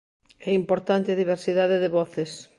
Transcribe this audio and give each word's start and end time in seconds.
É 0.49 0.51
importante 0.61 1.09
a 1.11 1.19
diversidade 1.21 1.77
de 1.83 1.89
voces. 1.99 2.31